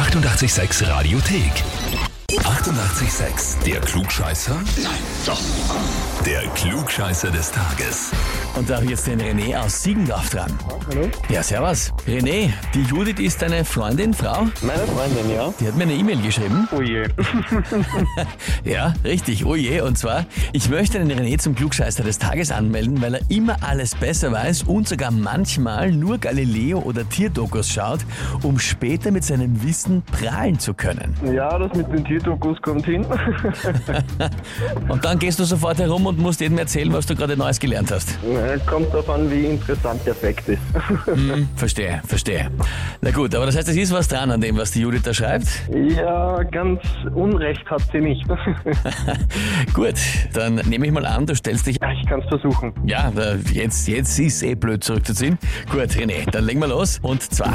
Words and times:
886 0.00 0.80
Radiothek. 0.88 2.09
88,6. 2.38 3.64
Der 3.64 3.80
Klugscheißer? 3.80 4.54
Nein, 4.54 4.92
doch. 5.26 5.40
Der 6.24 6.42
Klugscheißer 6.54 7.30
des 7.30 7.50
Tages. 7.50 8.12
Und 8.56 8.68
da 8.68 8.76
habe 8.76 8.84
ich 8.84 8.90
jetzt 8.90 9.06
den 9.06 9.20
René 9.20 9.58
aus 9.58 9.82
Siegendorf 9.82 10.30
dran. 10.30 10.56
Hallo? 10.90 11.08
Ja, 11.28 11.42
servus. 11.42 11.92
René, 12.06 12.50
die 12.74 12.82
Judith 12.82 13.18
ist 13.18 13.42
deine 13.42 13.64
Freundin, 13.64 14.14
Frau? 14.14 14.46
Meine 14.62 14.86
Freundin, 14.86 15.30
ja. 15.34 15.52
Die 15.58 15.66
hat 15.66 15.76
mir 15.76 15.84
eine 15.84 15.94
E-Mail 15.94 16.20
geschrieben. 16.22 16.68
Oh 16.70 16.80
je. 16.80 17.04
Ja, 18.64 18.94
richtig, 19.04 19.44
oh 19.46 19.56
je. 19.56 19.80
Und 19.80 19.96
zwar, 19.98 20.26
ich 20.52 20.68
möchte 20.68 20.98
den 21.02 21.10
René 21.10 21.38
zum 21.38 21.54
Klugscheißer 21.54 22.04
des 22.04 22.18
Tages 22.18 22.52
anmelden, 22.52 23.00
weil 23.00 23.14
er 23.14 23.20
immer 23.28 23.56
alles 23.62 23.94
besser 23.94 24.30
weiß 24.30 24.64
und 24.64 24.86
sogar 24.88 25.10
manchmal 25.10 25.90
nur 25.90 26.18
Galileo 26.18 26.78
oder 26.80 27.08
Tierdokus 27.08 27.70
schaut, 27.70 28.00
um 28.42 28.58
später 28.58 29.10
mit 29.10 29.24
seinem 29.24 29.62
Wissen 29.64 30.02
prahlen 30.02 30.58
zu 30.58 30.74
können. 30.74 31.16
Ja, 31.32 31.58
das 31.58 31.74
mit 31.74 31.90
den 31.90 32.04
Tierdokus 32.20 32.60
kommt 32.62 32.84
hin. 32.86 33.04
Und 34.88 35.04
dann 35.04 35.18
gehst 35.18 35.38
du 35.38 35.44
sofort 35.44 35.78
herum 35.78 36.06
und 36.06 36.18
musst 36.18 36.40
jedem 36.40 36.58
erzählen, 36.58 36.92
was 36.92 37.06
du 37.06 37.14
gerade 37.14 37.36
Neues 37.36 37.58
gelernt 37.58 37.90
hast. 37.90 38.18
Kommt 38.66 38.92
darauf 38.92 39.08
an, 39.10 39.30
wie 39.30 39.46
interessant 39.46 40.00
der 40.06 40.14
Fakt 40.14 40.48
ist. 40.48 40.60
Hm, 41.06 41.48
verstehe, 41.56 42.00
verstehe. 42.06 42.50
Na 43.00 43.10
gut, 43.10 43.34
aber 43.34 43.46
das 43.46 43.56
heißt, 43.56 43.68
es 43.68 43.76
ist 43.76 43.92
was 43.92 44.08
dran 44.08 44.30
an 44.30 44.40
dem, 44.40 44.56
was 44.56 44.72
die 44.72 44.80
Judith 44.80 45.02
da 45.02 45.14
schreibt. 45.14 45.46
ja, 45.72 46.42
ganz 46.44 46.80
Unrecht 47.14 47.68
hat 47.70 47.82
sie 47.92 48.00
nicht. 48.00 48.26
Gut, 49.74 49.94
dann 50.32 50.56
nehme 50.66 50.86
ich 50.86 50.92
mal 50.92 51.06
an, 51.06 51.26
du 51.26 51.34
stellst 51.34 51.66
dich. 51.66 51.79
Kann 52.10 52.22
versuchen. 52.22 52.72
Ja, 52.84 53.12
jetzt, 53.52 53.86
jetzt 53.86 54.18
ist 54.18 54.42
eh 54.42 54.56
blöd 54.56 54.82
zurückzuziehen. 54.82 55.38
Gut, 55.70 55.90
René, 55.90 56.28
dann 56.28 56.44
legen 56.44 56.58
wir 56.58 56.66
los. 56.66 56.98
Und 57.02 57.22
zwar, 57.22 57.52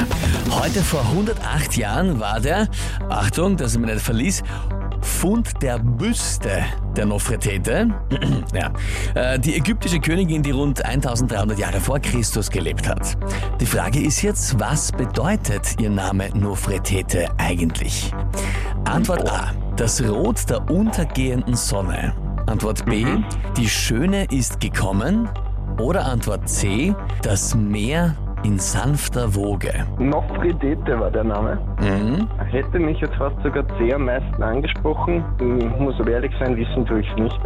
heute 0.49 0.79
vor 0.79 1.01
108 1.01 1.75
Jahren 1.75 2.21
war 2.21 2.39
der, 2.39 2.69
Achtung, 3.09 3.57
dass 3.57 3.73
ich 3.73 3.81
mich 3.81 3.91
nicht 3.91 4.05
verließ, 4.05 4.43
Fund 5.01 5.61
der 5.61 5.77
Büste 5.79 6.63
der 6.95 7.05
Nofretete, 7.05 7.93
ja, 8.53 8.71
äh, 9.13 9.37
die 9.37 9.57
ägyptische 9.57 9.99
Königin, 9.99 10.41
die 10.41 10.51
rund 10.51 10.85
1300 10.85 11.59
Jahre 11.59 11.81
vor 11.81 11.99
Christus 11.99 12.49
gelebt 12.49 12.87
hat. 12.87 13.17
Die 13.59 13.65
Frage 13.65 13.99
ist 13.99 14.21
jetzt, 14.21 14.57
was 14.57 14.89
bedeutet 14.93 15.75
ihr 15.81 15.89
Name 15.89 16.29
Nofretete 16.33 17.27
eigentlich? 17.37 18.13
Antwort 18.85 19.29
A, 19.29 19.51
das 19.75 20.01
Rot 20.01 20.49
der 20.49 20.69
untergehenden 20.71 21.57
Sonne. 21.57 22.13
Antwort 22.55 22.85
B, 22.85 23.05
die 23.57 23.67
Schöne 23.67 24.27
ist 24.31 24.61
gekommen. 24.61 25.27
Oder 25.77 26.05
Antwort 26.05 26.47
C, 26.47 26.95
das 27.21 27.53
Meer 27.53 28.15
in 28.45 28.59
sanfter 28.59 29.33
Woge. 29.33 29.73
Nofridete 29.97 30.99
war 30.99 31.09
der 31.09 31.23
Name. 31.23 31.57
Mhm. 31.81 32.27
Hätte 32.51 32.79
mich 32.79 32.99
jetzt 32.99 33.15
fast 33.15 33.35
sogar 33.43 33.65
C 33.77 33.91
am 33.93 34.05
meisten 34.05 34.41
angesprochen. 34.41 35.23
Ich 35.39 35.79
muss 35.79 35.99
aber 35.99 36.11
ehrlich 36.11 36.31
sein, 36.39 36.55
wissen 36.55 36.85
tue 36.85 37.01
ich 37.01 37.09
es 37.09 37.17
nicht. 37.17 37.39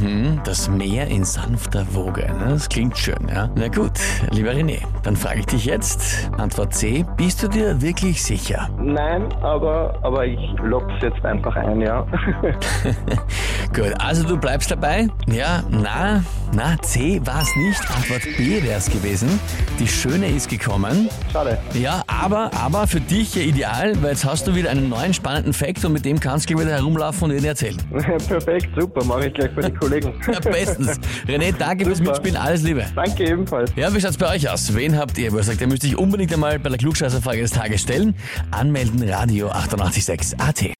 Mhm, 0.00 0.40
das 0.44 0.68
Meer 0.68 1.08
in 1.08 1.24
sanfter 1.24 1.84
Woge. 1.94 2.22
Ne? 2.22 2.50
Das 2.50 2.68
klingt 2.68 2.96
schön, 2.96 3.28
ja? 3.34 3.48
Na 3.56 3.68
gut, 3.68 3.92
lieber 4.30 4.50
René, 4.50 4.78
dann 5.02 5.16
frage 5.16 5.40
ich 5.40 5.46
dich 5.46 5.64
jetzt. 5.64 6.30
Antwort 6.36 6.74
C, 6.74 7.04
bist 7.16 7.42
du 7.42 7.48
dir 7.48 7.80
wirklich 7.80 8.22
sicher? 8.22 8.68
Nein, 8.78 9.24
aber, 9.42 9.94
aber 10.02 10.26
ich 10.26 10.40
lock's 10.62 10.94
jetzt 11.02 11.24
einfach 11.24 11.56
ein, 11.56 11.80
ja. 11.80 12.06
Gut, 13.72 13.94
also 14.00 14.24
du 14.24 14.36
bleibst 14.36 14.68
dabei? 14.72 15.06
Ja, 15.28 15.62
na, 15.70 16.24
na, 16.52 16.76
C 16.82 17.20
war 17.24 17.42
es 17.42 17.54
nicht. 17.54 17.80
Antwort 17.94 18.22
B 18.36 18.60
wäre 18.64 18.78
es 18.78 18.90
gewesen. 18.90 19.38
Die 19.78 19.86
Schöne 19.86 20.26
ist 20.26 20.48
gekommen. 20.48 21.08
Schade. 21.32 21.56
Ja, 21.74 22.02
aber, 22.08 22.50
aber 22.52 22.88
für 22.88 23.00
dich 23.00 23.36
ja 23.36 23.42
ideal, 23.42 23.92
weil 24.02 24.10
jetzt 24.10 24.24
hast 24.24 24.48
du 24.48 24.56
wieder 24.56 24.70
einen 24.70 24.88
neuen 24.88 25.14
spannenden 25.14 25.52
Fact 25.52 25.84
und 25.84 25.92
mit 25.92 26.04
dem 26.04 26.18
kannst 26.18 26.50
du 26.50 26.58
wieder 26.58 26.72
herumlaufen 26.72 27.30
und 27.30 27.38
ihn 27.38 27.44
erzählen. 27.44 27.76
Perfekt, 28.28 28.70
super, 28.76 29.04
mache 29.04 29.28
ich 29.28 29.34
gleich 29.34 29.52
für 29.52 29.62
die 29.62 29.72
Kollegen. 29.72 30.14
Ja, 30.30 30.38
bestens. 30.40 30.98
René, 31.26 31.54
danke 31.56 31.84
fürs. 31.84 32.00
Mitspielen, 32.00 32.36
alles 32.36 32.62
Liebe. 32.62 32.86
Danke 32.94 33.24
ebenfalls. 33.24 33.72
Ja, 33.76 33.94
wie 33.94 34.00
schaut's 34.00 34.16
bei 34.16 34.34
euch 34.34 34.48
aus? 34.48 34.74
Wen 34.74 34.96
habt 34.96 35.16
ihr, 35.18 35.32
wo 35.32 35.36
ihr 35.38 35.42
sagt, 35.42 35.60
ihr 35.60 35.66
müsst 35.66 35.84
euch 35.84 35.96
unbedingt 35.96 36.32
einmal 36.32 36.58
bei 36.58 36.68
der 36.70 36.78
Klugscheißerfrage 36.78 37.42
des 37.42 37.50
Tages 37.50 37.82
stellen? 37.82 38.14
Anmelden, 38.50 39.08
Radio 39.08 39.48
886 39.50 40.40
AT. 40.40 40.79